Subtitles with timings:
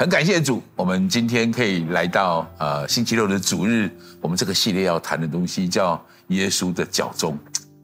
[0.00, 3.90] 很感谢主，我们今天可以来到呃星期六的主日，
[4.22, 7.38] 我们这个系列要谈的东西叫耶稣的脚踪。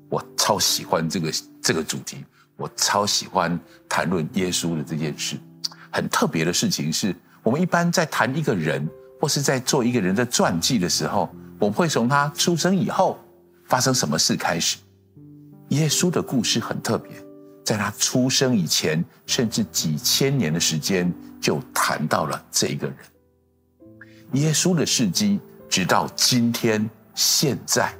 [0.08, 2.24] 我超喜欢这个这个主题，
[2.56, 5.36] 我超喜欢谈论耶稣的这件事。
[5.90, 8.88] 很特别的事情是，我们一般在谈一个人，
[9.20, 11.28] 或是在做一个人的传记的时候，
[11.58, 13.18] 我们会从他出生以后
[13.66, 14.78] 发生什么事开始。
[15.68, 17.12] 耶稣的故事很特别，
[17.62, 22.96] 在他出生以前，甚至几千年的时间，就谈到了这个人。
[24.32, 25.38] 耶稣的事迹，
[25.68, 27.92] 直到今天现在，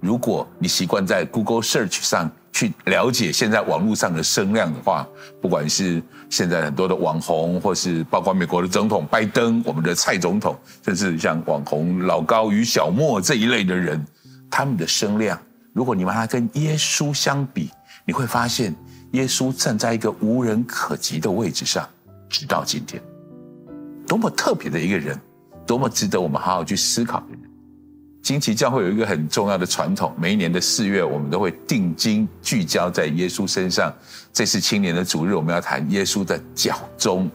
[0.00, 5.06] 如果你习惯在 Google Search 上去了解现在网络上的声量的话，
[5.42, 14.02] 不管是现在很多的网红，或是包括美国的总统拜登、我们的蔡总统，甚至像网红老高与小莫这一类的人，
[14.50, 15.38] 他们的声量。
[15.72, 17.70] 如果你把它跟耶稣相比，
[18.06, 18.74] 你会发现
[19.12, 21.86] 耶稣站在一个无人可及的位置上，
[22.38, 23.02] 直到今天，
[24.06, 25.18] 多么特别的一个人，
[25.66, 27.40] 多么值得我们好好去思考的人。
[28.22, 33.90] 惊奇教会有一个很重要的传统，每一年的四月，我们都会定睛聚焦在耶稣身上。
[34.34, 37.30] 这次青年的主日，我们要谈耶稣的脚踪，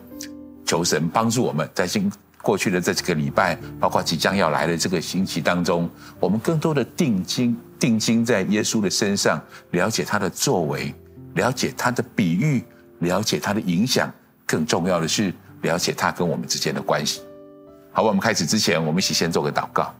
[0.63, 2.11] 求神帮助我们在今
[2.43, 5.89] 过去的这几个礼拜，包括即将要来的这个星期当中，
[6.19, 7.57] 我们更多的定睛。
[7.79, 10.93] 定睛在耶稣的身上，了解他的作为，
[11.33, 12.63] 了解他的比喻，
[12.99, 14.13] 了解他的影响。
[14.51, 17.21] 更重要的是，了解他跟我们之间的关系。
[17.93, 19.93] 好，我们开始之前，我们一起先做个祷告。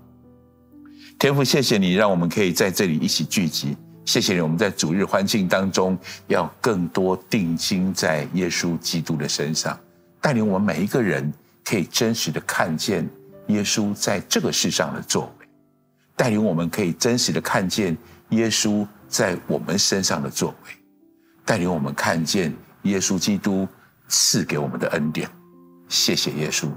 [1.17, 3.77] 天父，谢谢你让我们可以在这里一起聚集。
[4.03, 9.79] 谢谢你，我们在主日欢庆当中，要更多定睛在耶稣基督的身上，
[10.19, 11.31] 带领我们每一个人
[11.63, 13.07] 可以真实的看见
[13.47, 15.47] 耶稣在这个世上的作为。
[16.17, 17.97] 带领我们可以真实的看见
[18.31, 20.71] 耶稣在我们身上的作为，
[21.45, 23.67] 带领我们看见耶稣基督
[24.11, 25.27] 赐给我们的恩典。
[25.87, 26.69] 谢谢耶稣，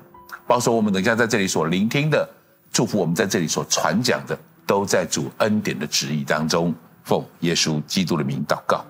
[0.47, 2.27] 保守我们等一下在这里所聆听的，
[2.73, 6.75] 祝福我们在这里所传讲的，都在主恩典的旨意当中。
[7.03, 8.83] 奉耶稣基督的名祷告，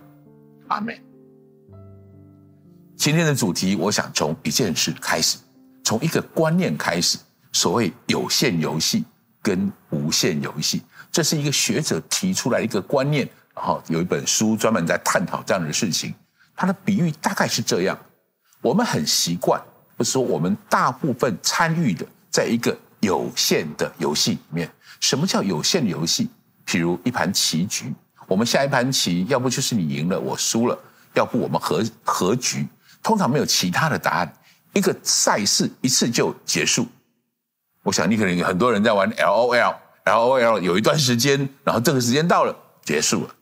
[0.69, 0.97] 阿门。
[2.94, 5.38] 今天的主题，我想从一件事开始，
[5.82, 7.19] 从一个观念开始，
[7.53, 9.05] 所谓有限游戏。
[9.44, 10.81] 跟无限游戏，
[11.12, 16.15] 这是一个学者提出来一个观念，然后有一本书专门在探讨这样的事情。
[16.56, 17.94] 他的比喻大概是这样：
[18.64, 19.60] 我们很习惯，
[19.94, 24.72] 不是说我们大部分参与的，在一个有限的游戏里面。
[25.00, 26.30] 什么叫有限的游戏？
[26.66, 27.92] 譬如一盘棋局，
[28.26, 30.75] 我们下一盘棋，要不就是你赢了，我输了；
[31.12, 32.66] 要不我们和和局。
[33.02, 34.34] 通常没有其他的答案，
[34.72, 36.88] 一个赛事一次就结束。
[37.82, 43.34] 我想你可能很多人在玩 LOL，LOL 有一段时间，然后这个时间到了，结束了。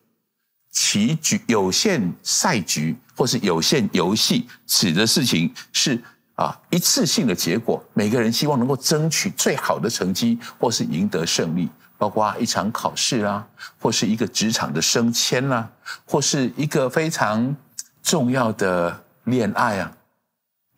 [0.73, 6.03] 棋局有限赛局或是有限游戏，指的事情是
[6.35, 13.47] 啊一次性的结果，每个人希望能够争取最好的成绩，或是赢得胜利，包括一场考试啦，
[13.79, 15.71] 或是一个职场的升迁啦，
[16.05, 17.55] 或是一个非常
[18.03, 19.93] 重要的恋爱啊。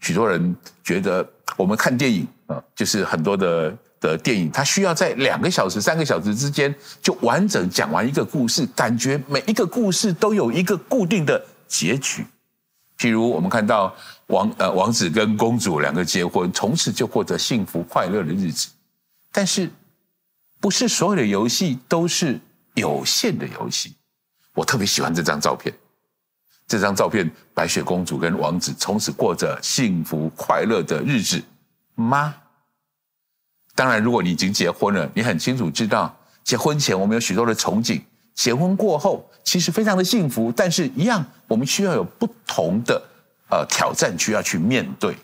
[0.01, 1.27] 许多人觉得
[1.57, 2.29] 我们看电影。
[2.47, 3.75] 啊，就是很多的
[4.05, 12.27] 的电影，它需要在两个小时、三个小时之间就完整讲完一个故事，感觉每一个故事都有一个固定的结局。
[12.99, 13.95] 譬如我们看到
[14.27, 18.69] 王呃王子跟公主两个结婚，从此就过着幸福快乐的日子。
[19.33, 19.71] 但是，
[20.61, 22.39] 不是所有的游戏都是
[22.75, 23.95] 有限的游戏。
[24.53, 25.75] 我特别喜欢这张照片，
[26.69, 31.43] 这张照片，白雪公主跟王子从此过着幸福快乐的日子。
[31.95, 32.35] 吗？
[33.75, 38.01] 当然，如果你已经结婚了，你很清楚知道，结婚前我们有许多的憧憬，
[38.35, 43.03] 结婚过后其实非常的幸福，但是一样，我们需要有不同的
[43.51, 45.17] 呃挑战需要去面对，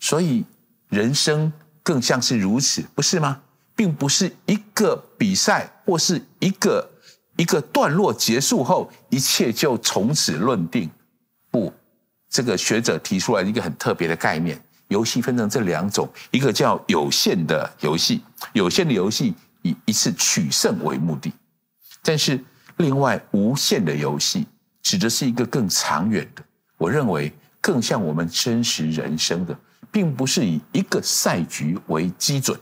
[0.00, 0.44] 所以
[0.88, 1.52] 人生
[1.82, 3.40] 更像是如此，不是吗？
[3.76, 6.90] 并不是一个比赛或是一个
[7.36, 10.90] 一个段落结束后，一切就从此论定。
[11.50, 11.72] 不，
[12.30, 14.60] 这个学者提出来一个很特别的概念。
[14.88, 18.22] 游戏分成这两种，一个叫有限的游戏，
[18.52, 21.30] 有限的游戏以一次取胜为目的；
[22.02, 22.42] 但是
[22.76, 24.46] 另外无限的游戏
[24.82, 26.42] 指的是一个更长远的，
[26.78, 29.58] 我认为更像我们真实人生的，
[29.90, 32.58] 并不是以一个赛局为基准，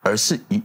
[0.00, 0.60] 而是以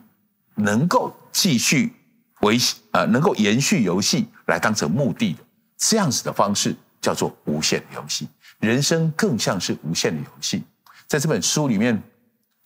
[0.56, 1.94] 能够继续
[2.42, 2.58] 维
[2.92, 5.40] 呃能够延续游戏来当成目的的
[5.78, 8.28] 这样子的方式，叫做无限的游戏。
[8.60, 10.64] 人生更像是无限的游戏。
[11.08, 12.02] 在这本书里面，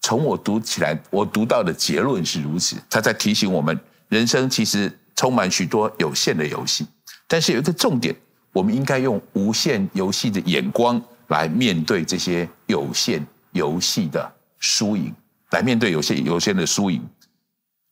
[0.01, 2.77] 从我读起来，我读到的结论是如此。
[2.89, 3.77] 他在提醒我们，
[4.07, 6.87] 人生其实充满许多有限的游戏，
[7.27, 8.15] 但是有一个重点，
[8.53, 15.13] 我们应该用无限游戏的眼光来面对这些有限游戏的输赢，
[15.51, 17.05] 来面对有些有限的输赢。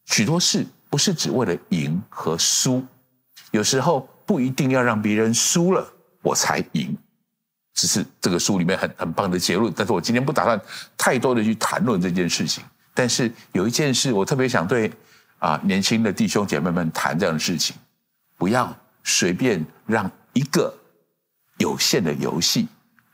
[0.05, 2.81] 许多事不是只为了赢和输，
[3.51, 5.85] 有时候不一定要让别人输了
[6.21, 6.97] 我才赢。
[7.77, 10.59] 只是这个书里面很很棒的结论，但是我今天不打算
[10.97, 12.63] 太多的去谈论这件事情。
[12.91, 14.91] 但是有一件事，我特别想对
[15.37, 17.75] 啊年轻的弟兄姐妹们谈这样的事情：
[18.35, 20.75] 不要随便让一个
[21.59, 22.67] 有限的游戏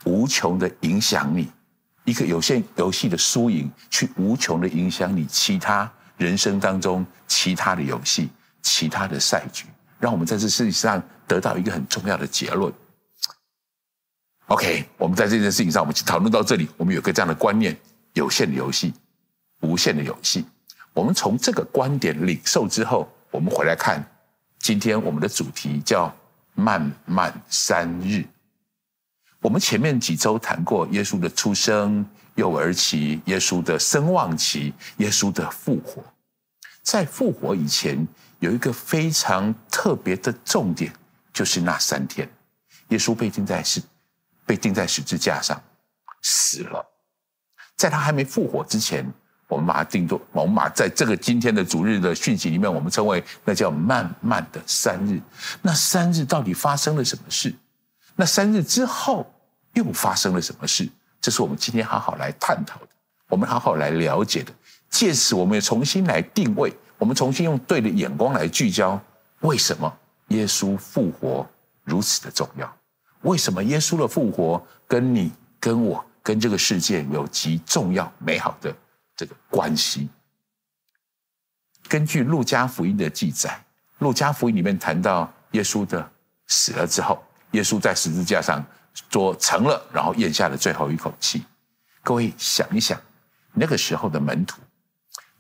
[0.06, 1.52] 无穷的影响你，
[2.06, 8.30] 一个有限游戏的输赢去无穷的影响你其他人生当中其他的游戏、
[8.62, 9.66] 其他的赛局。
[10.00, 12.72] 让我们在这事情上得到一个很重要的结论。
[14.48, 17.76] OK，我们在这件事情上，我们去讨论到这里，我们有个这样的观念：
[18.14, 18.94] 有限的游戏，
[19.62, 20.46] 无限的游戏。
[20.94, 24.06] 我们从这个观点领受之后，我们回来看
[24.60, 26.14] 今天我们的主题叫
[26.54, 28.24] “漫漫三日”。
[29.42, 32.06] 我们前面几周谈过耶稣的出生、
[32.36, 36.04] 幼儿期、耶稣的声望期、耶稣的复活。
[36.82, 38.06] 在复活以前，
[38.40, 40.94] 有一个非常特别的重点，
[41.34, 42.30] 就是那三天，
[42.90, 43.82] 耶稣被钉在是。
[44.46, 45.62] 被钉在十字架上
[46.22, 46.86] 死了，
[47.76, 49.06] 在他还没复活之前，
[49.48, 55.22] 我们把它定做，我们把在这个今天的主日的讯息里面，我们称为那叫漫漫的三日。
[55.62, 57.54] 那三日到底发生了什么事？
[58.16, 59.26] 那三日之后
[59.74, 60.88] 又发生了什么事？
[61.20, 62.90] 这是我们今天好好来探讨的，
[63.30, 64.52] 我们好好来了解的。
[64.90, 69.02] 借此，我们也重新来定位，我们重新用对的眼光来聚焦，
[69.40, 69.92] 为什么
[70.28, 71.48] 耶稣复活
[71.84, 72.78] 如此的重要？
[73.24, 78.74] 为什么耶稣的复活跟你、跟我、跟这个世界有极重要、美好的
[79.16, 80.08] 这个关系？
[81.90, 83.62] 根据路加福音的记载，
[84.00, 86.10] 路加福音里面谈到耶稣的
[86.48, 87.22] 死了之后，
[87.52, 88.66] 耶稣在十字架上
[89.10, 91.44] 做成了，然后咽下了最后一口气。
[92.02, 93.00] 各位想一想，
[93.54, 94.62] 那个时候的门徒，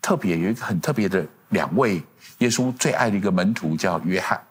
[0.01, 2.03] 特别有一个很特别的两位，
[2.37, 4.41] 耶稣最爱的一个门徒叫约翰，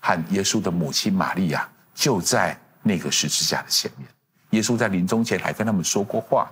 [0.00, 1.68] 和耶稣的母亲玛利亚。
[1.96, 4.06] 就在那个十字架的前面，
[4.50, 6.48] 耶稣在临终前还跟他们说过话。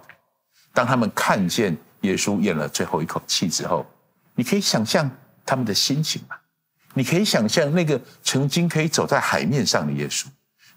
[0.73, 3.87] 当他们看见耶稣咽了最后一口气之后，
[4.35, 5.09] 你可以想象
[5.45, 6.35] 他们的心情吗？
[6.95, 10.27] 你可以想象那个曾经可以走在海面上的耶稣，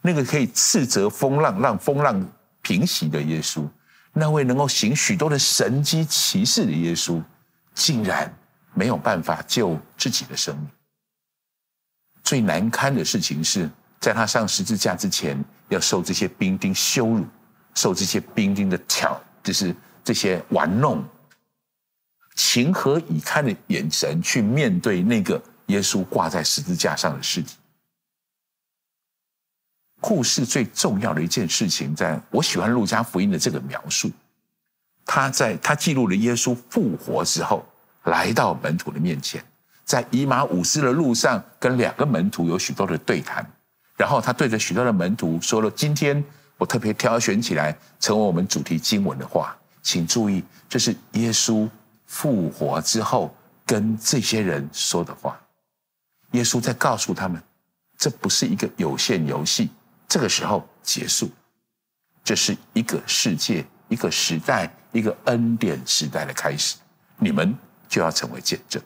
[0.01, 2.23] 那个可以斥责风浪让风浪
[2.61, 3.65] 平息的耶稣，
[4.13, 7.23] 那位能够行许多的神迹奇事的耶稣，
[7.73, 8.31] 竟然
[8.73, 10.67] 没有办法救自己的生命。
[12.23, 17.25] 最难堪的事情是，在他上十字架之前，要受这些兵丁羞辱，
[17.73, 21.03] 受这些兵丁的挑，就是这些玩弄，
[22.35, 27.55] 情何以堪的眼神去面对那个耶稣挂在十字架上的尸体。
[29.99, 34.11] 故事最重要的一件事情，在我喜欢路加福音的这个描述，
[35.05, 37.65] 他在他记录了耶稣复活之后，
[38.03, 39.43] 来到门徒的面前，
[39.83, 43.43] 在以马忤斯的路上，跟两个门徒有许多的对谈。
[43.97, 46.23] 然后他对着许多的门徒说了：“今天
[46.55, 51.67] 我特别挑选起来成为我们主题经文的话，请注意，这是耶稣
[52.05, 53.35] 复活之后
[53.65, 55.39] 跟这些人说的话。
[56.33, 57.41] 耶稣在告诉他们，
[57.97, 59.71] 这不是一个有限游戏，
[60.07, 61.31] 这个时候结束，
[62.23, 66.75] 这是一个世界、一个时代、一个恩典时代的开始。
[67.17, 67.57] 你们
[67.89, 68.79] 就要成为见证，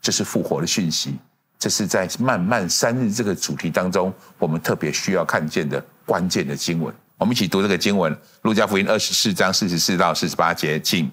[0.00, 1.18] 这是复活的讯息。”
[1.58, 6.94] 这是在漫漫三日这个主题当中，我们特别需要看见的关键的经文。
[7.18, 11.10] 我们一起读这个经文：路加福音二十四章四十四到四十八节，请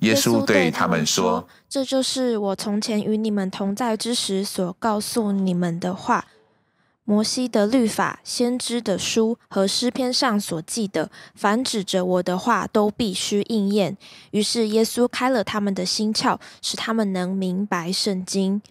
[0.00, 6.26] 耶稣对他们说：“这就是我从前与你们同在之时所告诉你们的话。
[7.04, 13.96] 摩西的律法、先知的书和诗篇上所记的，凡指着我的话，都必须应验。”
[14.30, 18.62] 于是耶稣开了他们的心窍，使他们能明白圣经。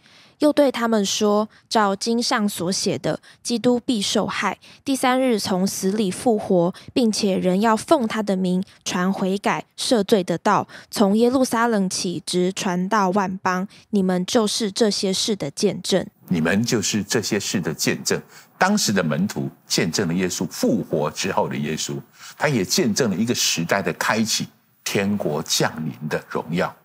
[0.42, 13.68] 又对他们说：“照经上所写的，基督必受害，第三日从死里复活，并且人要奉他的名传悔改、赦罪的道，从耶路撒冷起，直传到万邦。
[13.92, 16.04] 你们就是这些事的见证。
[16.30, 18.20] 你们就是这些事的见证。
[18.58, 21.94] 当时的门徒见证了耶稣复活之后的耶稣，
[22.36, 24.48] 他也见证了一个时代的开启，
[24.84, 26.76] 天国降临的荣耀。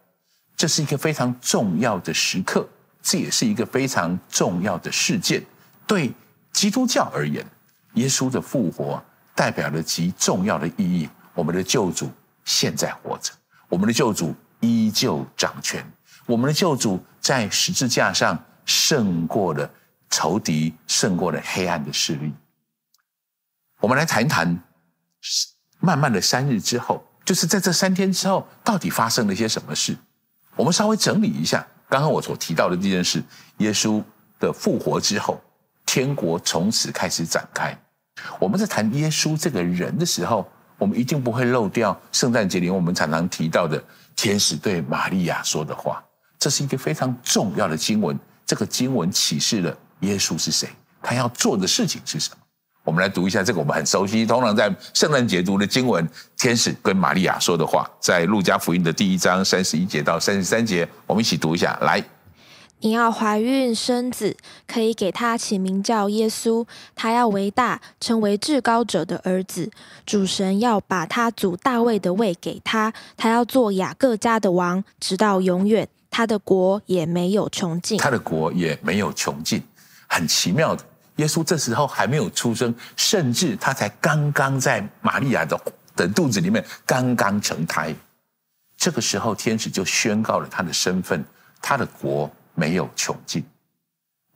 [0.54, 2.68] 这是一个非常重要的时刻。”
[3.08, 5.40] 这也是一个非常重要的事件，
[5.86, 6.12] 对
[6.52, 7.46] 基督教而言，
[7.94, 9.00] 耶稣的复活
[9.32, 11.08] 代表了极重要的意义。
[11.32, 12.10] 我们的救主
[12.44, 13.32] 现在活着，
[13.68, 15.86] 我们的救主依旧掌权，
[16.26, 19.70] 我们的救主在十字架上胜过了
[20.10, 22.34] 仇敌，胜过了黑暗的势力。
[23.78, 24.58] 我们来谈一谈，
[25.78, 29.96] 慢慢的三日之后，就是在这三天之后，到底发生了些什么事？
[30.56, 33.22] 我们稍微整理一下刚刚我所提到的这件事：
[33.58, 34.02] 耶稣
[34.40, 35.40] 的复活之后，
[35.84, 37.76] 天国从此开始展开。
[38.40, 40.46] 我们在谈耶稣这个人的时候，
[40.78, 43.82] 我们一定不会漏掉圣诞节里我们常常提到的
[44.14, 46.02] 天使对玛利亚说的话。
[46.38, 48.18] 这是一个非常重要的经文。
[48.44, 50.68] 这个经文启示了耶稣是谁，
[51.02, 52.36] 他要做的事情是什么。
[52.86, 61.76] 我们来读一下这个我们很熟悉，通常在圣诞节读的经文，天使跟玛利亚说的话，在路加福音的第一章三十一节到三十三节，我们一起读一下。
[61.82, 62.00] 来，
[62.78, 64.36] 你要怀孕生子，
[64.68, 66.64] 可以给他起名叫耶稣，
[66.94, 69.72] 他要为大，成为至高者的儿子。
[70.06, 75.88] 主神要把他祖大卫的位给他，他要做雅各家的王，直到永远。
[76.08, 79.62] 他的国也没有穷尽，他的国也没有穷尽，
[80.06, 80.82] 很奇妙的。
[81.16, 85.60] 耶稣这时候还没有出生，甚至他才刚刚在玛利亚的
[85.94, 87.94] 的肚子里面刚刚成胎。
[88.76, 91.24] 这个时候，天使就宣告了他的身份：
[91.60, 93.44] 他的国没有穷尽。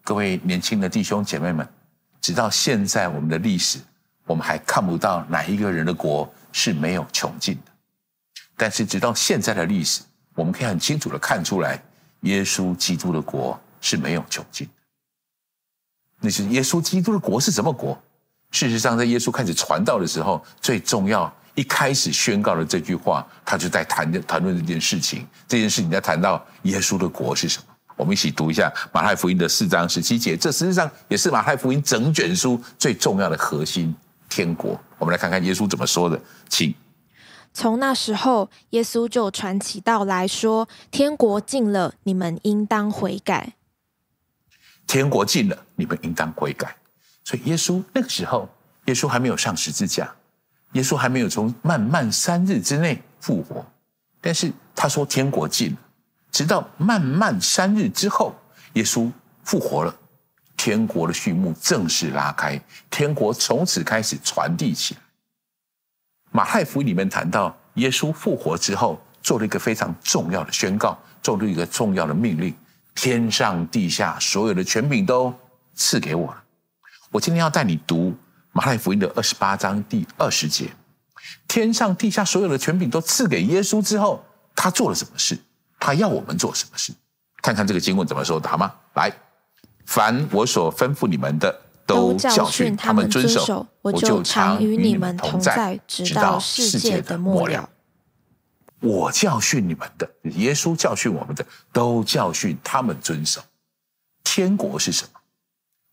[0.02, 1.68] 各位年轻的弟兄姐妹们，
[2.20, 3.78] 直到现在我们的历史，
[4.24, 7.72] 我们还看不到哪一个人的国是没有穷尽的。
[8.56, 10.02] 但是，直到现在的历史。
[10.36, 11.82] 我们可以很清楚的看出来，
[12.20, 14.66] 耶稣基督的国是没有穷尽。
[16.20, 17.98] 那是耶稣基督的国是什么国？
[18.50, 25.26] 事实上，在耶稣开始传道的时候，最重要一开始宣告的这句话，他就在谈谈论这件事情。
[25.48, 27.64] 这件事情在谈到耶稣的国是什么？
[27.96, 30.36] 我们一起读一下马太福音的四章十七节。
[30.36, 33.94] 这实际上也是马太福音整卷书最重要的核心——
[34.28, 34.78] 天国。
[34.98, 36.74] 我们来看看耶稣怎么说的，请。
[37.52, 43.54] 从那时候，耶稣就传起道来说：“天国近了，你们应当悔改。”
[44.90, 46.74] 天国近了，你们应当悔改。
[47.22, 48.48] 所以，耶稣那个时候，
[48.86, 50.12] 耶稣还没有上十字架，
[50.72, 53.64] 耶稣还没有从漫漫三日之内复活。
[54.20, 55.78] 但是他说天国近了，
[56.32, 58.34] 直到漫漫三日之后，
[58.72, 59.08] 耶稣
[59.44, 59.94] 复活了，
[60.56, 65.00] 天国的序幕正式拉开，天国从此开始传递起来。
[66.32, 72.52] 马太福音里面谈到，耶稣复活之后，做了一个非常重要的宣告，做了一个重要的命令：
[72.94, 75.32] 天上地下所有的权柄都
[75.74, 76.42] 赐给我了。
[77.10, 78.14] 我今天要带你读
[78.52, 80.70] 马太福音的二十八章第二十节。
[81.48, 85.38] 天上地下所有的权柄都赐给耶稣之后，他做了什么事？
[85.78, 86.92] 他要我们做什么事？
[87.42, 88.72] 看看这个经文怎么说，好吗？
[88.94, 89.12] 来，
[89.86, 91.60] 凡我所吩咐你们的。
[91.86, 97.68] 都教训他们遵守，我就常与你们同在，直到世界的末了。
[98.80, 103.40] 我教训你们的，耶稣教训我们的，都教训他们遵守。
[104.24, 105.20] 天国是什么？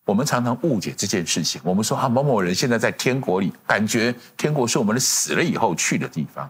[0.06, 1.60] 我们常常误解这件事情。
[1.64, 6.50] 我们说啊，某某人现在在天国里，感觉天国是我们的死了以后去的地方。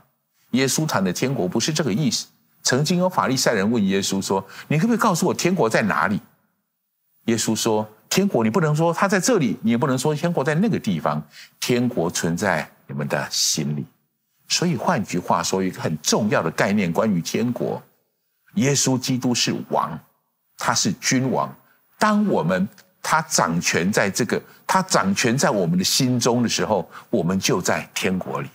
[0.52, 2.28] 耶稣谈的天国不是这个意思。
[2.64, 6.20] 曾经有法利赛人问耶稣说：“你可不可以告诉我天国在哪里？”
[7.26, 7.88] 耶稣说。
[8.10, 11.22] 天国，你不能说他在这里，你也不能说天国在那个地方。
[11.60, 13.86] 天国存在你们的心里。
[14.48, 17.82] 所以换句话说，一个很重要的概念，关于天国，
[18.56, 20.00] 耶稣基督是王，
[20.58, 21.54] 他是君王。
[22.00, 22.68] 当我们
[23.02, 28.50] 他掌权在这个，他掌权在我们的心中的时候，我们就在天国里。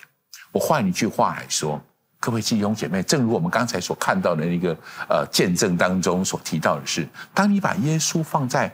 [0.51, 1.83] 我换一句话来说，
[2.21, 4.77] 各位弟兄姐妹，正如我们刚才所看到的那个
[5.09, 8.73] 呃见证当中所提到的是，当你把耶稣放在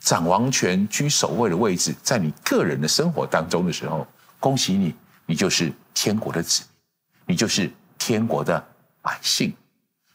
[0.00, 4.06] 掌王权居首位的位置，在你个人的生活当中的时候，
[4.38, 4.94] 恭喜你，
[5.26, 6.62] 你就是天国的子
[7.26, 8.58] 民，你就是天国的
[9.02, 9.54] 百姓。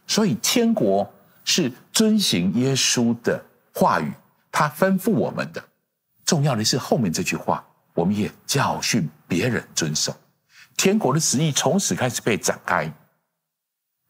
[0.07, 1.07] 所以，天国
[1.43, 3.39] 是遵行耶稣的
[3.71, 4.11] 话语，
[4.51, 5.63] 他吩咐我们的。
[6.25, 7.63] 重要的是后面这句话，
[7.93, 10.11] 我们也教训别人遵守。
[10.75, 12.91] 天国的旨意从此开始被展开，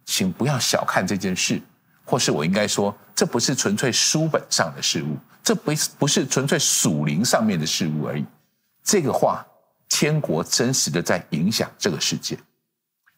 [0.05, 1.61] 请不要小看这件事，
[2.05, 5.17] 或是我应该说，这不是纯粹书本上的事物。
[5.43, 8.25] 这不不是纯粹属灵上面的事物而已，
[8.81, 9.45] 这个话，
[9.97, 12.37] 天国真实的在影响这个世界。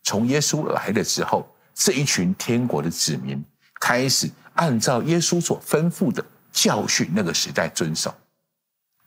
[0.04, 3.44] 从耶稣来了之后，这一群天国的子民
[3.80, 8.14] 开始按照耶稣所吩咐的教训那个时代遵守。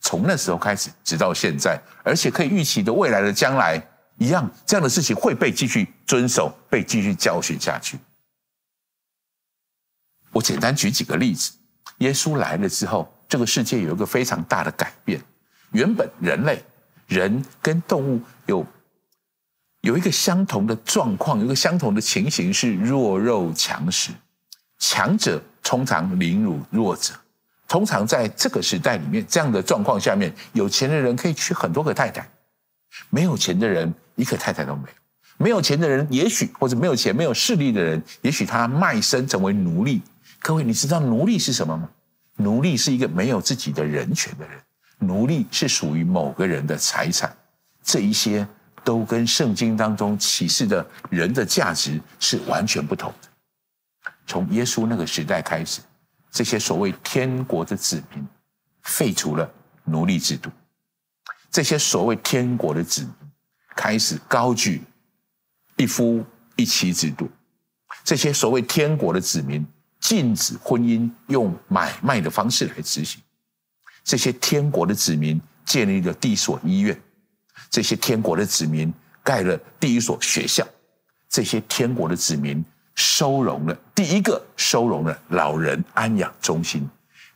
[0.00, 3.80] 从那时候开始，直到现在，而且可以预期的未来的将来
[4.18, 8.00] 一样，这样的事情会被继续遵守，被继续教训下去。
[10.32, 11.52] 我简单举几个例子。
[11.98, 15.22] 耶稣来了之后，这个世界有一个非常大的改变。
[15.70, 16.64] 原本人类，
[17.10, 18.64] 人跟动物有
[19.80, 24.12] 有一个相同的状况，有一个相同的情形是弱肉强食，
[24.78, 27.12] 强者通常凌辱弱者。
[27.66, 32.28] 通常在这个时代里面，这样的状况下面，有钱的人可以娶很多个太太，
[33.10, 34.94] 没有钱的人一个太太都没有。
[35.36, 40.00] 没有钱的人，也许或者没有钱、没有势力的人，也许他卖身成为奴隶。
[40.40, 41.88] 各位，你知道奴隶是什么吗？
[42.36, 44.56] 奴隶是一个没有自己的人权的人，
[45.00, 47.36] 奴隶是属于某个人的财产。
[47.82, 48.46] 这一些
[48.84, 53.28] 都跟圣经当中启示的人的价值是完全不同的。
[54.26, 55.80] 从耶稣那个时代开始，
[56.30, 58.24] 这些所谓天国的子民
[58.82, 59.50] 废除了
[59.84, 60.50] 奴隶制度，
[61.50, 63.12] 这些所谓天国的子民
[63.74, 64.82] 开始高举
[65.76, 67.28] 一夫一妻制度，
[68.04, 69.66] 这些所谓天国的子民
[69.98, 73.20] 禁止婚姻用买卖的方式来执行，
[74.04, 77.00] 这些天国的子民建立了第一所医院，
[77.70, 78.92] 这些天国的子民
[79.22, 80.66] 盖了第一所学校，
[81.28, 82.64] 这些天国的子民。
[82.96, 86.86] 收容了第一个收容了老人安养中心，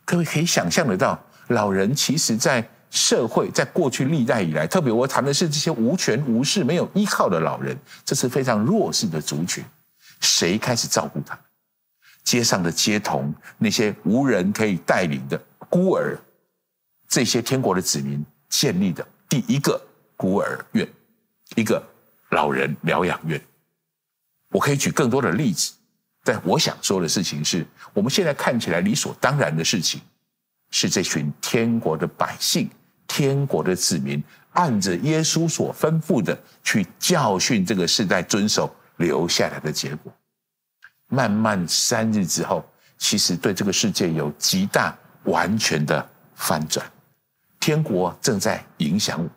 [0.03, 9.63] 各位可以想象得到，老人其实在社会在过去历代以来，特别我谈的是这些无权无势、没有依靠的老人，这是非常弱势的族群。
[10.19, 11.39] 谁开始照顾他？
[12.23, 16.15] 街上的街童，那些无人可以带领的孤儿，
[17.07, 19.81] 这些天国的子民建立的第一个
[20.15, 20.87] 孤儿院，
[21.55, 21.81] 一个
[22.29, 23.41] 老人疗养院。
[24.49, 25.73] 我可以举更多的例子，
[26.23, 30.01] 但我想说的事情是，我们现在看起来理所当然的事情，
[30.71, 32.69] 是这群天国的百姓、
[33.07, 40.13] 天国的子民，按着耶稣所吩咐的去教训这个世代遵守留下来的结果。
[41.07, 42.65] 慢慢三日之后，
[42.97, 46.89] 其实对这个世界有极大完全的翻转，
[47.65, 49.31] 天国正在影响我们，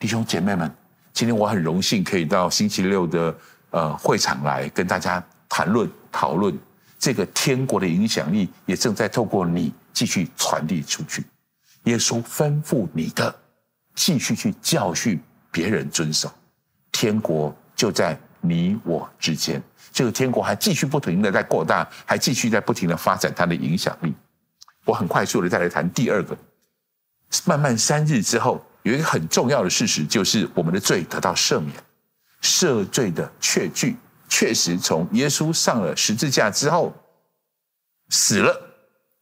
[0.00, 0.68] 弟兄姐妹们。
[1.12, 3.32] 今天我很荣幸可以到星期六的。
[3.70, 6.58] 呃，会场来跟大家谈论讨论
[6.98, 11.24] 这个天国的影响力，也正在透过你继续传递出去。
[11.84, 13.32] 耶稣吩咐你的，
[13.94, 15.20] 继续去教训
[15.52, 16.28] 别人遵守。
[16.90, 19.62] 天国就在你我之间，
[19.92, 24.12] 这个天国还继续不停的在扩大，还继续在不停的发展它的影响力。
[24.84, 26.36] 我很快速的再来谈第二个，
[27.44, 31.72] 漫漫三日之后，有一个很重要的事实，就是我们的罪得到赦免。
[32.42, 33.96] 赦罪的确据，
[34.28, 36.94] 确实从耶稣上了十字架之后
[38.10, 38.56] 死了、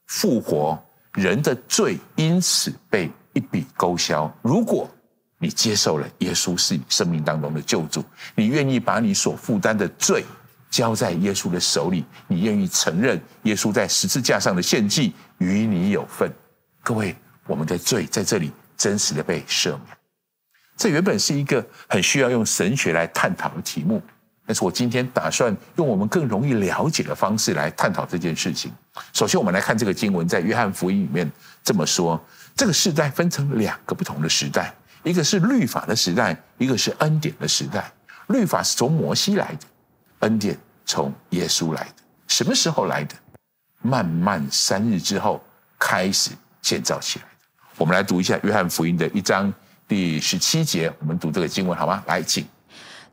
[0.07, 0.79] 复活，
[1.15, 4.31] 人的罪因此被一笔勾销。
[4.43, 4.91] 如果
[5.39, 10.25] 你接受了耶稣是你生命当中的救主，你愿意把你所负担的罪
[10.71, 16.31] 交在耶稣的手里，你愿意承认耶稣在十字架上的献祭与你有份，
[16.83, 19.97] 各位，我们的罪在这里真实的被赦免。
[20.77, 24.03] 这原本是一个很需要用神学来探讨的题目，
[24.45, 28.73] 但是我今天打算用我们更容易了解的方式来探讨这件事情。
[29.13, 31.31] 首先，我们来看这个经文，在约翰福音里面
[31.63, 32.21] 这么说：
[32.57, 37.93] 这个时代分成两个不同的时代，一个是律法的时代，一个是恩典的时代。
[38.29, 39.67] 律法是从摩西来的，
[40.21, 41.95] 恩典从耶稣来的。
[42.27, 43.15] 什么时候来的？
[43.83, 45.45] 漫漫三日之后
[45.79, 46.31] 开始
[46.63, 47.27] 建造起来。
[47.77, 49.53] 我们来读一下约翰福音的一章。
[49.89, 52.03] 第十七节，我们读这个经文好吗？
[52.07, 52.47] 来，请。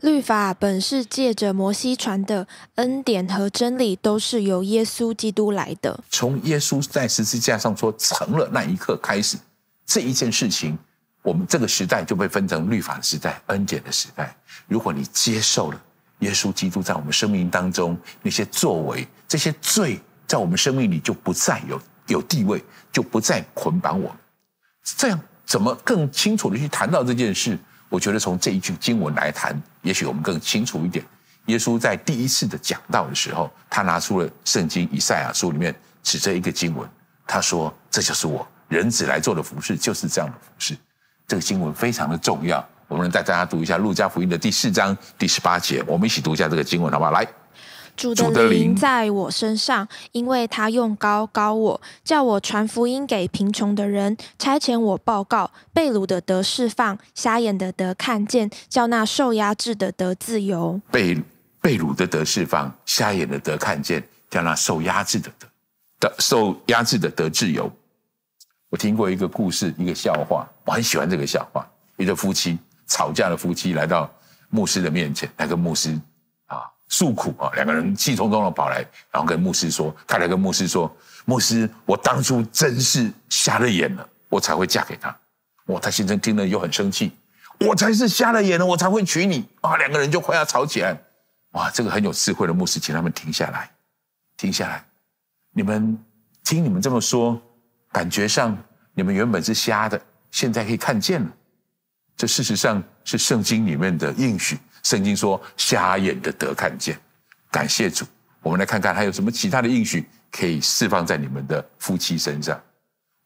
[0.02, 6.04] 律法本是借着摩西传的，恩典和真理都是由耶稣基督来的。
[6.10, 9.38] 从耶稣在十字架上说成了那一刻开始，
[9.86, 10.78] 这一件事情，
[11.24, 14.36] 我们这个时代就被分成律法的时代、恩典的时代。
[14.68, 15.82] 如果你接受了
[16.20, 24.18] 耶稣基督在我们生命当中那些作为，这些罪在我们生命里就不再有有地位，就不再捆绑我们。
[24.98, 25.20] 这样。
[25.44, 27.60] 怎么更清楚的去谈到这件事？
[27.90, 31.04] 我觉得从这一句经文来谈，也许我们更清楚一点。
[31.48, 36.88] 耶稣在第一次的讲道的时候，他拿出了圣经以赛亚书里面指着一个经文，
[37.28, 40.78] 他说：“这就是我人子来做的服饰，就是这样的服饰。”
[41.28, 47.12] 这个经文非常的重要，我们带大家读一下路加福音的第四章第十八节，我们一起读一下这个经文，好不好？
[47.12, 47.28] 来。
[48.02, 60.82] 主的灵在我身上，因为他用高高我，叫我传福音给贫穷的人，差遣我报告被掳的得释放，瞎眼的得看见，叫那受压制的得自由。
[60.92, 61.16] 被
[61.62, 65.48] 被掳的得释放，瞎眼的得看见，叫那受压制的得
[66.00, 67.72] 的受压制的得自由。
[68.70, 71.68] 我听过一个故事，一个笑话，我很喜欢这个笑话。
[71.98, 74.10] 一对夫妻吵架的夫妻来到
[74.50, 75.96] 牧师的面前，那个牧师。
[76.92, 77.50] 诉苦啊！
[77.56, 85.16] 两个人气冲冲的跑来，然后跟牧师说：“太太跟牧师说，牧师，我当初真是瞎了眼了，我才会嫁给他。”
[85.68, 85.80] 哇！
[85.80, 87.14] 他先生听了又很生气
[87.66, 90.96] ：“我才是瞎了眼了，我才会娶你啊！”两个人就快要吵起来。
[91.52, 91.72] 哇！
[91.72, 93.72] 这个很有智慧的牧师，请他们停下来，
[94.36, 94.84] 停下来。
[95.54, 95.98] 你们
[96.44, 97.42] 听你们这么说，
[97.94, 98.58] 感觉上
[98.94, 100.00] 你们原本是瞎的，
[100.30, 101.32] 现在可以看见了。
[102.18, 104.60] 这事实上是圣经里面的应许。
[104.84, 107.00] 圣经说瞎眼的得看见，
[107.50, 108.06] 感谢主。
[108.42, 112.60] 我们来看看还有什么其他的应许可以释放在你们的夫妻身上。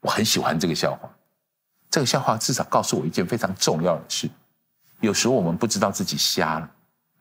[0.02, 1.10] 我很喜欢这个笑话，
[1.90, 4.30] 这个笑话至少告诉我一件非常重要的事：
[5.00, 6.70] 有时候我们不知道自己瞎了，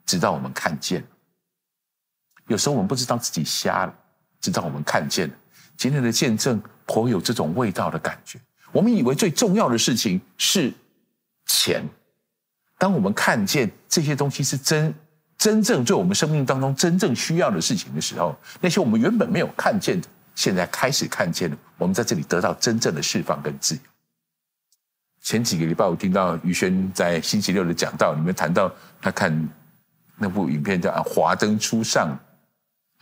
[0.05, 1.07] 直到我们看见了；
[2.49, 3.95] 有时候我们不知道自己瞎了，
[4.41, 5.35] 直到我们看见了。
[5.77, 8.41] 今天的见证颇有这种味道的感觉。
[8.73, 10.73] 我们以为最重要的事情是
[11.47, 11.89] 钱，
[12.79, 14.95] 当我们看见这些东西是真。
[15.37, 21.57] 真正对我们生命当中真正需要的事情的时候，那些我们原本没有看见的，现在开始看见了。
[21.77, 23.81] 我们在这里得到真正的释放跟自由。
[25.21, 29.49] 前几个礼拜我听到于轩在星期六的讲道里面谈到，他看
[30.17, 32.17] 那部影片叫《华灯初上》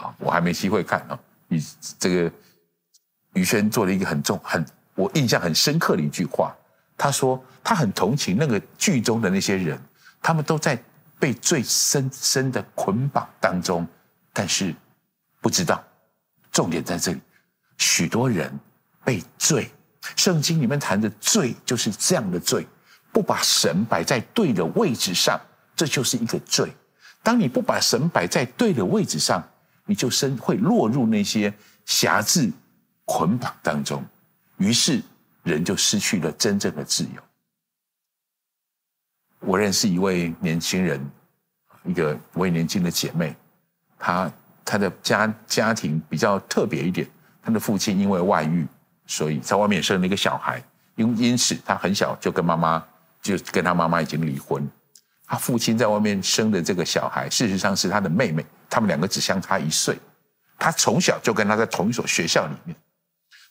[0.03, 1.19] 啊，我还没机会看啊。
[1.47, 1.63] 你
[1.99, 2.33] 这个
[3.35, 6.53] 于轩做了一个很重、很我印象很深刻的一句话，
[7.03, 9.77] 他说他很同情那个剧中的那些人，
[10.21, 10.81] 他们都在。
[11.23, 13.87] 被最深深的捆绑当中，
[14.33, 14.75] 但是
[15.41, 15.81] 不知道，
[16.51, 17.21] 重点在这里。
[17.79, 18.53] 许多人
[19.05, 19.71] 被罪，
[20.17, 22.67] 圣经里面谈的罪就是这样的罪，
[23.13, 25.41] 不把神摆在对的位置上，
[25.77, 26.73] 这就是一个罪。
[27.23, 29.49] 当你不把神摆在对的位置上，
[29.87, 31.55] 你就生会落入那些
[31.87, 32.51] 辖制
[33.05, 34.05] 捆绑当中，
[34.57, 35.01] 于是
[35.43, 37.23] 人就失去了真正的自由。
[39.41, 41.05] 我认识一位年轻人，
[41.85, 43.35] 一个一位年轻的姐妹，
[43.99, 44.33] 她
[44.65, 47.09] 她的家家庭比较特别一点，
[47.43, 48.67] 她的父亲因为外遇，
[49.07, 50.63] 所以在外面生了一个小孩，
[50.95, 52.85] 因因此她很小就跟妈妈
[53.21, 54.65] 就跟她妈妈已经离婚。
[55.27, 59.99] 她父亲在外面生的这个小孩，事实上是她的妹妹，他们两个只相差一岁，
[60.57, 62.77] 她从小就跟她在同一所学校里面。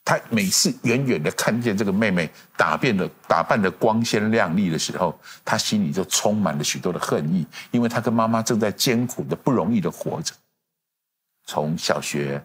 [0.04, 10.34] 他每次远远的看见这个妹妹打扮的打扮的光鲜亮丽的时候，他心里就充满了许多的恨意，因为他跟妈妈正在艰苦的、不容易的活着。
[11.46, 12.44] 从小学、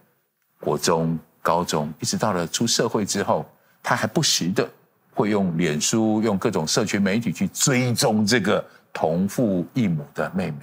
[0.60, 3.44] 国中、高中，一直到了出社会之后，
[3.82, 4.68] 他还不时的
[5.12, 10.58] 会用脸书、用各种社群媒体去追踪这个同父异母的妹妹，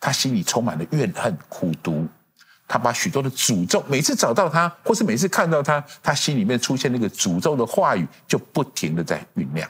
[0.00, 2.08] 他心里充满了怨恨、苦毒。
[2.66, 9.68] 他把许多的诅咒，每次找到他，或是每次看到他，他心里面出现那个诅咒的话语，就不停的在酝酿。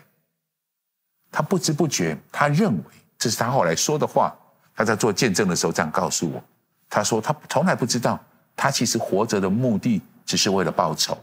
[1.30, 2.85] 他不知不觉，他认为
[3.18, 4.35] 这是他后来说的话。
[4.76, 6.42] 他在做见证的时候这样告诉我：
[6.88, 8.18] 他说他从来不知道，
[8.57, 11.16] 他其实活着的目的只是为了报仇。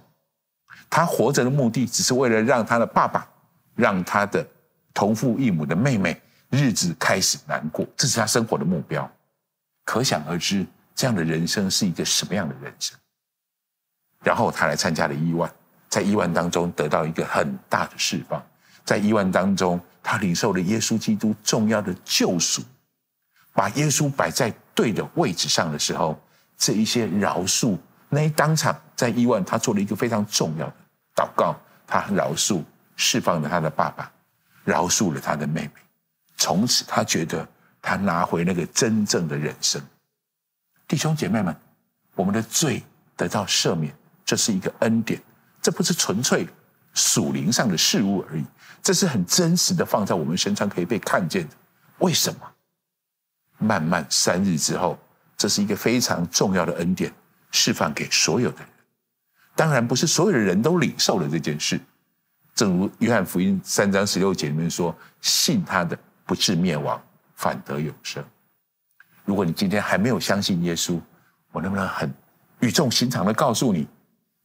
[0.90, 3.28] 他活着的目的只是为了让他的爸爸，
[3.76, 4.46] 让他的
[4.94, 9.10] 同父异母的妹妹日子开始难过，这是他生活的目标。
[9.86, 10.66] 可想而知。
[11.02, 12.96] 这样的人生是一个什么样的人生？
[14.24, 15.52] 然后他来参加了伊万，
[15.90, 18.40] 在伊万当中得到一个很大的释放，
[18.86, 22.62] 在伊万当中，他领受了耶稣基督重要的救赎，
[23.52, 26.22] 把耶稣摆在对的位置上的时候，
[26.56, 27.76] 这一些饶恕，
[28.08, 30.76] 那一当场在伊万，他做了一个非常重要的
[31.16, 31.56] 祷告，
[31.88, 32.64] 他饶恕，
[32.96, 34.12] 释放了他的爸爸，
[34.64, 35.82] 饶恕了他的妹妹，
[36.38, 37.48] 从此他觉得
[37.82, 39.82] 他拿回那个真正的人生。
[40.92, 41.56] 弟兄姐妹们，
[42.16, 42.84] 我们的罪
[43.16, 45.18] 得到赦免，这是一个恩典，
[45.62, 46.46] 这不是纯粹
[46.94, 48.44] 属灵上的事物而已，
[48.84, 51.56] 这是很真实的放在我们身上可以被看见的。
[52.00, 52.42] 为什么？
[53.58, 55.00] 慢慢三日之后，
[55.38, 57.10] 这是一个非常重要的恩典，
[57.52, 58.68] 释放给所有的人。
[59.56, 61.80] 当然，不是所有的人都领受了这件事。
[62.54, 67.02] 正如约翰福音三章十六节里面说：“信他的不至灭亡，
[67.38, 68.22] 反得永生。”
[69.24, 71.00] 如果你今天还没有相信耶稣，
[71.52, 72.12] 我能不能很
[72.60, 73.88] 语重心长的告诉你，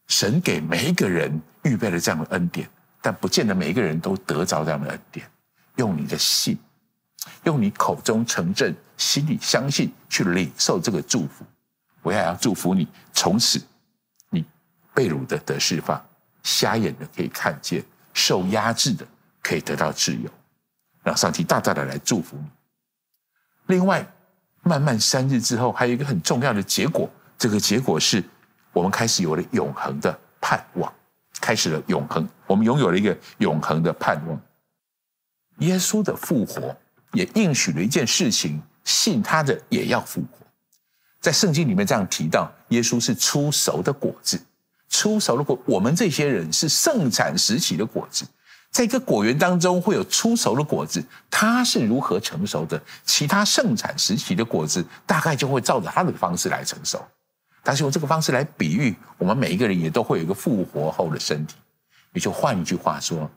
[0.06, 2.68] 神给每一个人预备了这样的恩典，
[3.00, 5.28] 但不见得每一个人都得着这样的恩典。
[5.76, 6.58] 用你的信，
[7.44, 11.44] 用你口中承认、心里相信，去领受这个祝福。
[12.02, 13.60] 我也要祝福你，从此
[14.30, 14.44] 你
[14.94, 16.04] 被掳的得释放，
[16.42, 19.06] 瞎眼的可以看见，受压制的
[19.42, 20.30] 可以得到自由，
[21.02, 22.44] 让上帝大大的来祝福你。
[23.66, 24.06] 另外。
[24.66, 27.08] 漫漫三日之后，还有一个很重要的结果。
[27.38, 28.22] 这个结果是，
[28.72, 30.92] 我们开始有了永恒的盼望，
[31.40, 32.28] 开始了永恒。
[32.48, 34.40] 我们拥有了一个永恒的盼望。
[35.58, 36.76] 耶稣的复活
[37.12, 40.44] 也应许了一件事情：信他的也要复活。
[41.20, 44.40] 在圣经里面这样提到，耶稣是初熟的果子，
[44.88, 45.56] 初熟的果。
[45.64, 48.26] 我们这些人是盛产时期的果子。
[48.76, 52.78] 在一个果园当中会有初熟的果子，它是如何成熟的？
[53.06, 57.02] 其他盛产时期的果子大概就会照着它的方式来成熟。
[57.62, 61.56] 但是用这个方式来比喻，我们每一个人也都会有一个复活后的身体。
[62.12, 63.30] 也就换一句话说，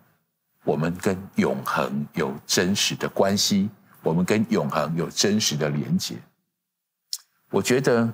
[0.65, 3.69] 我们跟永恒有真实的关系，
[4.03, 6.17] 我们跟永恒有真实的连结。
[7.49, 8.11] 我觉得，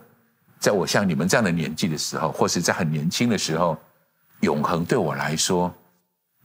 [0.59, 3.75] 在我像你们这样的年纪的时候，或是在很年轻的时候，
[4.41, 5.73] 永恒对我来说，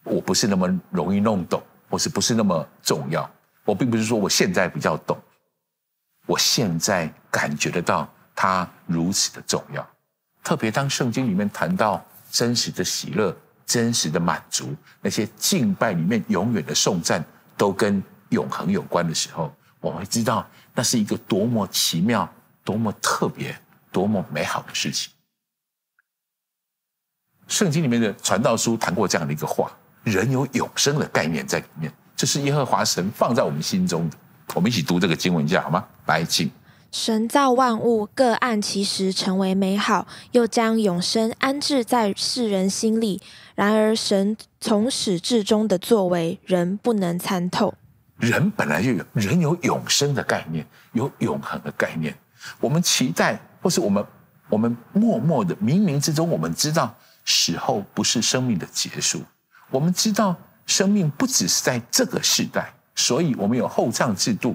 [0.05, 3.29] 我不是那么容易弄懂，或是不是那么重要。
[3.65, 5.17] 我并不是说我现在比较懂，
[6.27, 9.89] 我现在感觉得到它如此的重要。
[10.43, 13.37] 特别当圣经里面谈到真实的喜乐、
[13.67, 17.23] 真实的满足，那些敬拜里面永远的颂赞
[17.57, 22.29] 都跟永恒有关的时候，我会知道那是一个多么奇妙、
[22.65, 23.55] 多么特别、
[23.93, 25.13] 多么美好的事情。
[27.47, 29.71] 圣经里面的传道书谈过这样的一个话：
[30.05, 34.17] 人有永生的概念在里面，这是耶和华神放在我们心中的。
[34.55, 35.85] 我们一起读这个经文一下好吗？
[36.07, 36.51] 来，请。
[36.91, 43.23] 神造万物，各按其时成为美好，又将永生安置在世人心里。
[43.55, 47.73] 然而，神从始至终的作为，人不能参透。
[48.17, 52.13] 人本来就有，人有永生的概念，有永恒的概念。
[52.59, 54.05] 我们期待，或是我们，
[54.49, 56.93] 我们默默的冥冥之中，我们知道
[57.25, 59.23] 死后不是生命的结束。
[59.71, 64.55] 我们知道生命不只是在这个时代，所以我们有厚葬制度。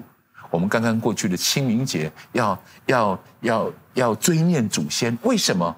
[0.50, 5.76] 我们刚刚过去的清明节要要要要追念祖先，为什么？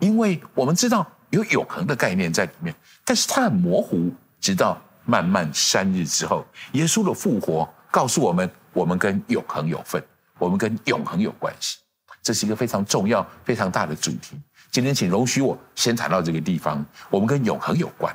[0.00, 2.74] 因为我们知道有永恒的概念在里面，
[3.04, 4.10] 但是它很模糊。
[4.40, 10.02] 直到漫漫三日之后，耶稣的复活告诉我们，我们跟永恒有份，
[10.38, 11.78] 我们跟永恒有关系。
[12.22, 14.40] 这是一个非常重要、非常大的主题。
[14.70, 16.84] 今天，请容许我先谈到这个地方。
[17.10, 18.14] 我们跟永恒有关。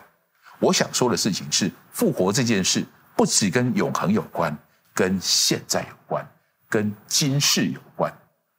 [0.63, 2.85] 我想说的事情是，复活这件事
[3.17, 4.57] 不只跟永恒有关。
[4.95, 6.23] 跟现在有关，
[6.69, 8.13] 跟今世有关。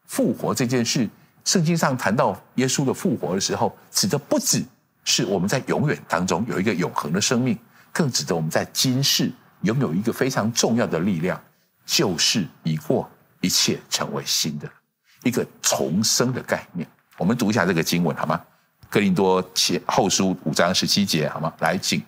[0.09, 1.09] 复活这件事，
[1.45, 4.61] 圣经上谈到耶稣的复活的时候，指的不只
[5.05, 7.57] 是我们在永远当中有一个永恒的生命，
[7.93, 9.31] 更指的我们在今世
[9.63, 11.41] 拥有一个非常重要的力量，
[11.87, 13.09] 旧事已过，
[13.41, 14.69] 一切成为新的，
[15.23, 16.85] 一个重生的概念。
[17.17, 18.45] 我们读一下这个经文好吗？
[18.95, 21.53] 哥林多前后书五章十七节好吗？
[21.59, 22.01] 来，请。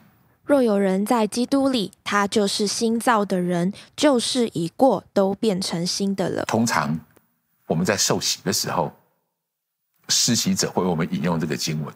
[0.44, 6.44] 若有人在基督里，他就是新造的人，旧事已过，都变成新的了。
[6.44, 6.96] 通常
[7.66, 8.92] 我们在受洗的时候，
[10.06, 11.92] 施洗者会为我们引用这个经文。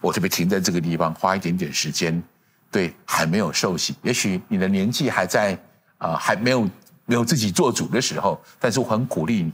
[0.00, 2.22] 我特别停在这个地方，花一点点时间，
[2.70, 5.54] 对还没有受洗，也许你的年纪还在
[5.98, 6.70] 啊、呃，还没有
[7.04, 9.52] 没有自己做主的时候，但是我很鼓励你，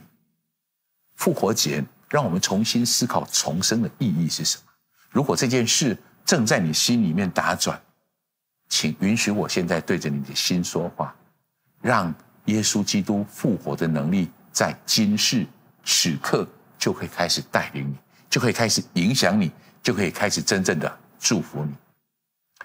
[1.16, 4.64] 复活节让我们重新思考重生的意义是什么。
[5.08, 5.96] 如果这件事
[6.26, 7.80] 正在你心里面打转。
[8.72, 11.12] 请允许我现在对着你的心说话，
[11.82, 15.44] 让耶稣基督复活的能力在今世
[15.84, 16.46] 此刻
[16.78, 17.96] 就可以开始带领你，
[18.30, 19.50] 就可以开始影响你，
[19.82, 21.72] 就可以开始真正的祝福你。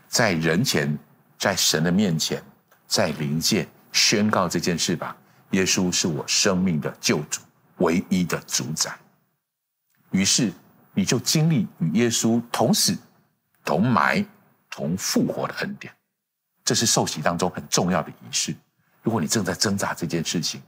[0.08, 0.96] 在人前，
[1.40, 2.40] 在神的面前，
[2.86, 5.18] 在灵界宣告这件事吧。
[5.52, 7.42] 耶稣是我生命的救主，
[7.78, 8.96] 唯一的主宰。
[10.16, 10.52] 于是
[10.94, 12.98] 你就经历与耶稣同死、
[13.64, 14.26] 同埋。
[14.78, 15.94] 同复活的恩典，
[16.66, 18.54] 这是受洗当中很重要的仪式。
[19.02, 20.62] 如果你正在挣扎这件事情，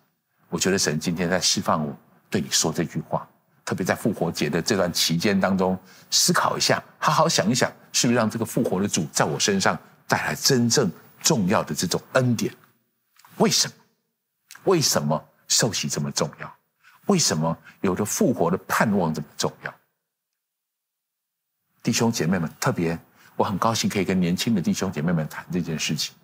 [0.47, 1.93] 我觉得神今天在释放我
[2.29, 3.27] 对你说这句话。
[3.65, 5.77] 特别在复活节的这段期间当中，
[6.09, 10.89] 思考一下，好好想一想，是不是让这个复活的主在我身上带来真正
[11.21, 12.55] 重要的这种恩典？
[13.39, 13.73] 为什么？
[14.63, 16.55] 为什么受洗这么重要？
[17.07, 19.73] 为什么有着复活的盼望这么重要？
[21.83, 22.97] 弟兄姐妹们，特别。
[23.35, 26.15] 我很高兴可以跟年轻的弟兄姐妹们谈这件事情。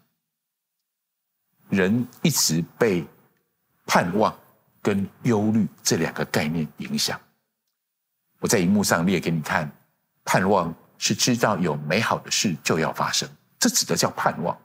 [1.69, 3.05] 人一直被
[3.85, 4.35] 盼望
[4.81, 7.19] 跟忧虑这两个概念影响。
[8.39, 9.71] 我在荧幕上列给你看，
[10.25, 14.57] 盼望是知道有美好的事就要发生，这指的叫盼望；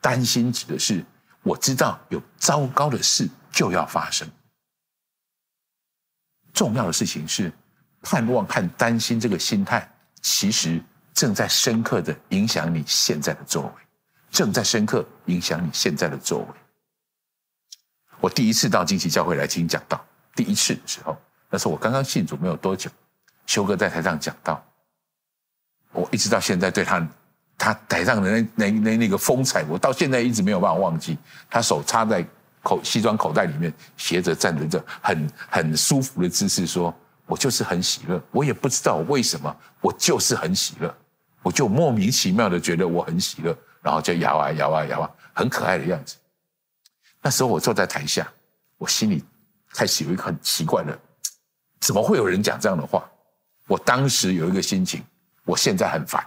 [0.00, 1.04] 担心指的是
[1.44, 4.28] 我知道有糟糕的事就要发生。
[6.54, 7.52] 重要的事情是，
[8.00, 9.86] 盼望和担心这个心态
[10.22, 10.82] 其实。
[11.14, 13.70] 正在深刻的影响你现在的作为，
[14.32, 16.46] 正在深刻影响你现在的作为。
[18.18, 21.16] 我第一次到惊奇教会来听讲道，第一次的时候，
[21.48, 22.90] 那是我刚刚信主没有多久，
[23.46, 24.60] 修哥在台上讲道，
[25.92, 27.08] 我一直到现在对他，
[27.56, 31.16] 他台上的那那那那个风采，我到现在一直没有办法忘记。
[31.48, 32.26] 他手插在
[32.64, 36.92] 口西装口袋里面，斜着站着，这很很舒服的姿势，说
[37.26, 40.92] ：“我就是很喜乐，我也不知道为什么，我就是很喜乐。”
[41.44, 46.16] 我就莫名其妙的觉得我很喜乐，然后就摇啊摇啊摇啊，很可爱的样子。
[47.20, 48.26] 那时候我坐在台下，
[48.78, 49.22] 我心里
[49.70, 50.98] 开始有一个很奇怪的，
[51.80, 53.06] 怎么会有人讲这样的话？
[53.66, 55.04] 我当时有一个心情，
[55.44, 56.24] 我现在很烦，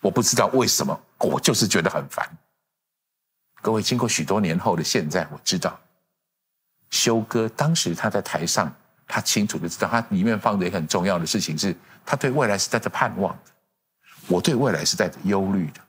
[0.00, 2.26] 我不知道为什么，我就是觉得很烦。
[3.66, 5.76] 各位，经过许多年后的现在，我知道，
[6.90, 8.72] 修哥当时他在台上，
[9.08, 11.74] 他清楚的知道，他里面放着一个很重要的事情是，
[12.04, 13.50] 他对未来是带着盼望的，
[14.28, 15.80] 我对未来是带着忧虑的，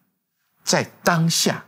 [0.63, 1.63] 在当下，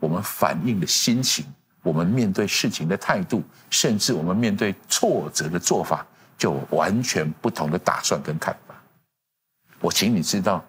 [0.00, 1.46] 我们反应的心情，
[1.84, 3.40] 我们面对事情的态度，
[3.70, 6.04] 甚至我们面对挫折的做法，
[6.36, 8.74] 就完全不同的打算跟看法。
[9.78, 10.64] 我请你知道，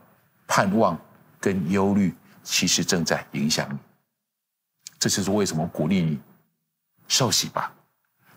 [0.45, 0.95] 盼望
[1.39, 3.79] 跟忧虑其实正在影响你。
[5.05, 6.19] 这就是为什么鼓励你
[7.07, 7.71] 受洗吧，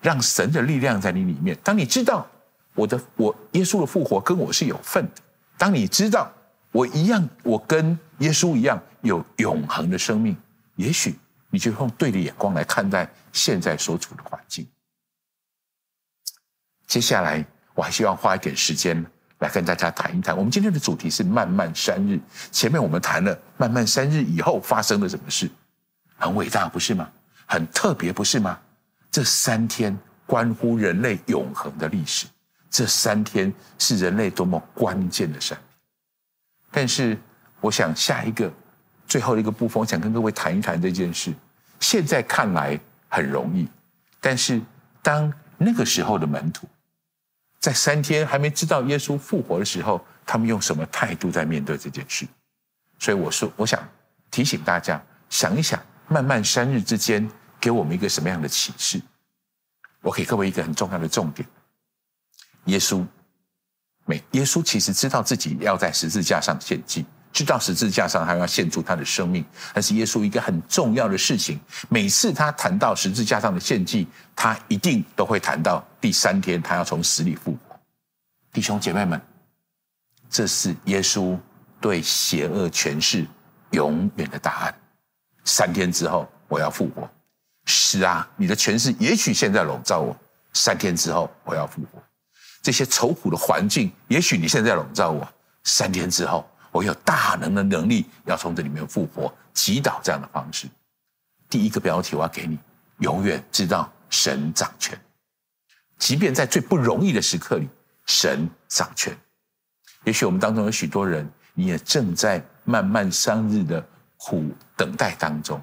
[0.02, 1.56] 让神的力量在你里面。
[1.64, 2.26] 当你知道
[2.74, 5.22] 我的我耶稣的复活跟我是有份的，
[5.56, 6.30] 当你知道
[6.70, 10.36] 我一样，我跟耶稣一样有永恒的生命，
[10.76, 14.68] 也许你就用对的眼光来看待现在所处的环境。
[16.86, 19.02] 接下来，我还希望花一点时间
[19.38, 20.36] 来跟大家谈一谈。
[20.36, 22.20] 我们今天的主题是漫漫三日。
[22.52, 25.50] 前面我们谈了漫漫三日以后发生了什么事，
[26.18, 27.08] 很伟大，不是吗？
[27.46, 28.58] 很特别，不是吗？
[29.10, 32.26] 这三天关乎人类永恒的历史，
[32.68, 35.64] 这三天是人类多么关键的三天。
[36.70, 37.16] 但是，
[37.60, 38.52] 我想下一个
[39.06, 41.32] 最后一个部分，我想跟各位谈一谈这件事。
[41.80, 42.78] 现在看来
[43.08, 43.66] 很容易，
[44.20, 44.60] 但是
[45.00, 46.68] 当那个时候的门徒，
[47.60, 52.26] 在三天还没知道耶稣复活的时候，他们用什么态度在面对这件事？
[52.98, 53.82] 所以我说，我想
[54.30, 55.00] 提醒大家
[55.30, 59.00] 想一想，漫漫三日之间给我们一个什么样的启示？
[60.00, 61.46] 我给各位一个很重要的重点：
[62.64, 63.04] 耶稣，
[64.06, 69.44] 每耶稣其实知道自己要在十字架上献祭，知道十字架上还要献出他的生命。
[69.74, 75.86] 但是耶稣一个很重要的事情，每次他谈到十字架上的献祭，他一定都会谈到。
[76.00, 77.78] 第三天，他要从死里复活。
[78.52, 79.20] 弟兄姐妹们，
[80.30, 81.36] 这是耶稣
[81.80, 83.26] 对邪恶权势
[83.72, 84.74] 永远的答案。
[85.48, 87.08] 三天之后，我要复活。
[87.64, 90.14] 是啊，你的权势也许现在笼罩我，
[90.52, 92.02] 三天之后我要复活。
[92.62, 95.26] 这些愁苦的环境，也许你现在笼罩我，
[95.64, 100.68] 三天之后我有大能的能力要从这里面复活，击倒这样的方式。
[101.48, 102.58] 第一个标题我要给你：
[102.98, 105.00] 永远知道神掌权。
[105.98, 107.66] 即便在最不容易的时刻里，
[108.04, 109.16] 神掌权。
[110.04, 113.84] 也许我们当中有许多人，你也正在慢慢三日的
[114.18, 114.44] 苦
[114.76, 115.60] 等待当中。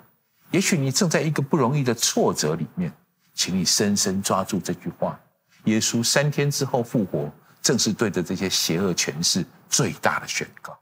[0.52, 2.92] 也许你正在一个不容易的挫折里面，
[3.34, 5.20] 请你深深抓住这句话：
[5.66, 10.78] 耶稣三天之后复活，正是对着这些邪恶权势最大的宣告。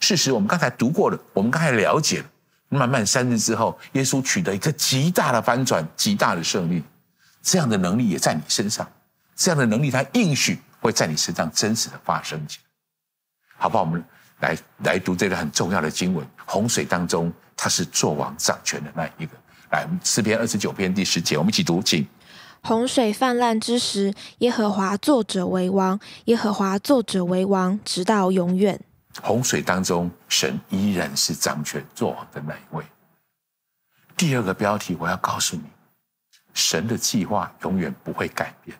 [0.00, 2.26] 事实我们刚才读过了，我们刚才了解了，
[2.70, 6.82] 慢慢三日之后，耶稣取得一个极大的翻转，极大的胜利。
[7.42, 8.88] 这样的能力也在你身上，
[9.34, 12.70] 这样的能力，它应许会在你身上真实的发生起来，
[13.58, 13.82] 好不好？
[13.82, 14.02] 我们
[14.42, 19.32] 来来读这个很重要的经文，洪水当中他是作王掌权的那一个。
[19.70, 22.06] 来，诗篇二十九篇第十节，我们一起读，请。
[22.62, 28.78] 洪水泛滥之时，耶和华作者为王，耶和华作者为王，直到永远。
[29.20, 32.84] 洪水当中，神依然是掌权作王的那一位。
[34.16, 35.62] 第二个标题，我要告诉你。
[36.54, 38.76] 神的计划永远不会改变，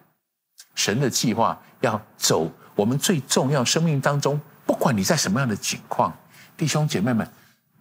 [0.75, 4.52] 神的计划要走我们最重要生命当中，不
[4.83, 6.13] 不管你在什么样的境况，
[6.57, 7.25] 弟兄姐妹们，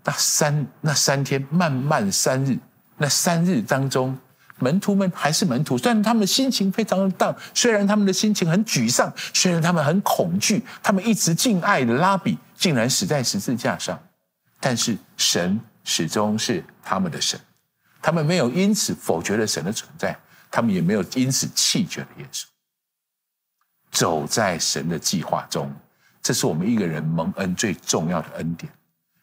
[0.03, 2.55] 那三那三天漫漫三日，
[2.95, 4.15] 那三日当中，
[4.59, 13.99] 门徒们还是门徒，虽然他们心情非常的荡，虽然他们的心情很沮丧，虽然他们很恐惧，他们一直敬爱的拉比竟然死在十字架上，
[14.59, 17.39] 但是神始终是他们的神。
[17.99, 20.15] 他们没有因此否决了神的存在，
[20.51, 22.43] 他们也没有因此弃绝了耶稣。
[23.89, 25.73] 走在神的计划中，
[26.21, 28.71] 这是我们一个人蒙恩最重要的恩典。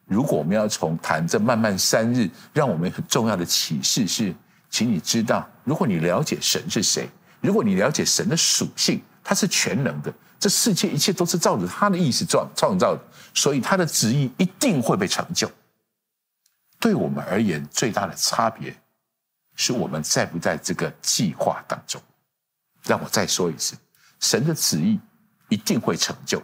[0.05, 4.35] 如果我们要从谈这漫漫三日，让我们很重要的启示是，
[4.71, 7.09] 请你知道，如果你了解神是谁，
[7.41, 13.03] 如果你了解神的属性，他是全能的，这世界一切都是照着他的意思创创造的，
[13.35, 15.51] 所以他的旨意一定会被成就。
[16.81, 18.75] 对我们而言，最大的差别
[19.57, 22.01] 是我们在不在这个计划当中。
[22.85, 23.77] 让我再说一次，
[24.21, 24.99] 神的旨意
[25.51, 26.43] 一定会成就。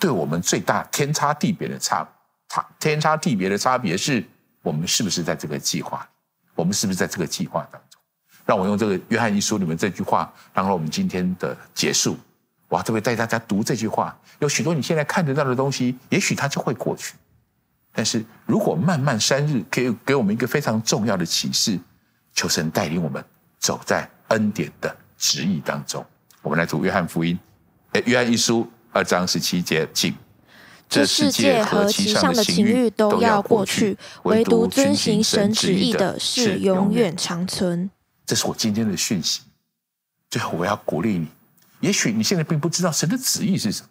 [0.00, 2.06] 对我们最大天差地别的差
[2.48, 4.24] 差天差地别的差别是
[4.62, 6.06] 我们是不是在这个计划里？
[6.54, 8.00] 我们是不是在这个计划当中？
[8.44, 12.18] 让我用这个约翰一书里面这句话，当我们今天的结束。
[12.68, 14.16] 我要特别带大家读这句话。
[14.40, 17.14] 有许多你现在看得到的东西，也许它就会过去。
[17.92, 21.78] 但是如果漫漫三日可以给我们一个非常重要的启示，
[22.32, 23.24] 求神带领我们
[23.58, 26.04] 走在恩典的旨意当中。
[26.42, 27.38] 我们来读约翰福音，
[27.92, 30.14] 诶，约翰一书二章十七节，请。
[30.88, 37.90] 这世界和其上的情欲都要过去，唯独遵行神旨意的是永远长存。
[38.24, 39.40] 这是我今天的讯息。
[40.30, 41.26] 最后，我要鼓励你。
[41.80, 43.88] 也许你现在并不知道神的旨意是什么，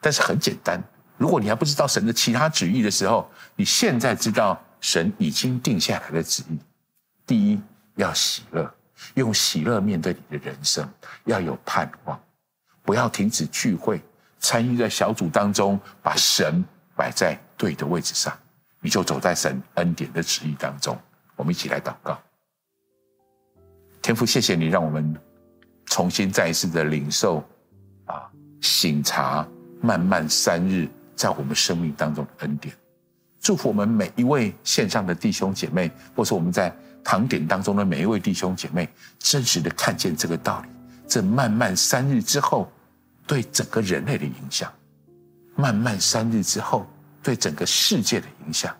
[0.00, 0.80] 但是很简单。
[1.16, 6.58] 如果你还不知道神的其他旨意的时候，你现在知道神已经定下来的旨意。
[7.26, 7.58] 第一，
[7.96, 8.72] 要喜乐，
[9.14, 10.88] 用喜乐面对你的人生，
[11.24, 12.20] 要有盼望，
[12.82, 14.00] 不要停止聚会，
[14.38, 16.64] 参与在小组当中，把神
[16.94, 18.36] 摆在对的位置上，
[18.80, 20.96] 你就走在神恩典的旨意当中。
[21.34, 22.18] 我们一起来祷告，
[24.00, 25.14] 天父，谢谢你让我们
[25.86, 27.44] 重新再一次的领受
[28.06, 28.30] 啊，
[28.60, 29.46] 省察
[29.80, 32.74] 漫漫三日在我们生命当中的恩典。
[33.40, 36.74] 祝福我们每一位线上的弟兄姐妹，或是我们在
[37.04, 40.68] 堂点当中的每一位弟兄姐妹，真实的看见这个道理。
[41.06, 42.68] 这漫漫三日之后，
[43.26, 44.68] 对整个人类的影响；
[45.56, 46.86] 漫漫三日之后，
[47.22, 48.72] 对整个世界的影响；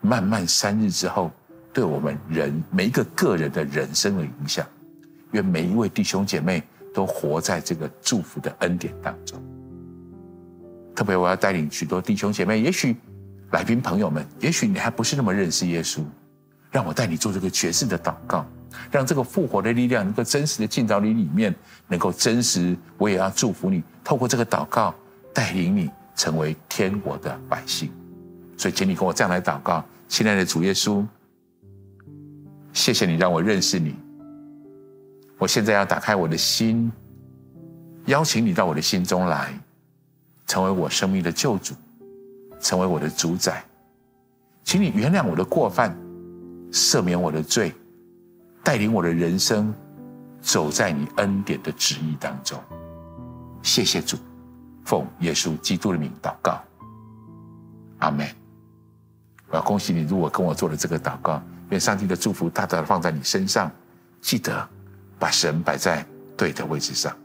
[0.00, 1.30] 漫漫三日之后，
[1.72, 4.66] 对我们人每一个个人的人生的影响。
[5.32, 6.62] 愿每一位弟兄姐妹
[6.92, 9.40] 都活在这个祝福的恩典当中。
[10.94, 12.96] 特别我要带领许多弟兄姐妹，也许。
[13.52, 16.04] 来宾朋友们，也许你还不是那么认识耶稣，
[16.70, 18.46] 让我带你做这个决志的祷告，
[18.90, 21.54] 让这个复活的力量能够真实的进到你里面，
[21.88, 22.76] 能够真实。
[22.98, 24.94] 我也要祝福你，透过这个祷告
[25.32, 27.90] 带领你成为天国的百姓。
[28.56, 31.04] 所以，请你跟我这样来祷告：亲爱的主耶稣，
[32.72, 33.94] 谢谢你让我认识你。
[35.38, 36.90] 我现在要打开我的心，
[38.06, 39.52] 邀请你到我的心中来，
[40.46, 41.74] 成为我生命的救主。
[42.62, 43.64] 成为我的主宰，
[44.64, 45.96] 请你原谅我的过犯，
[46.70, 47.72] 赦免我的罪，
[48.62, 49.74] 带领我的人生
[50.40, 52.58] 走在你恩典的旨意当中。
[53.62, 54.16] 谢谢主，
[54.84, 56.62] 奉耶稣基督的名祷告，
[57.98, 58.26] 阿门。
[59.48, 63.70] 我要恭喜你，如果跟我做了这个祷告，愿上帝的祝福大大的放在你身上。
[64.20, 64.68] 记得
[65.18, 66.06] 把神摆在
[66.36, 67.16] 对的位置上。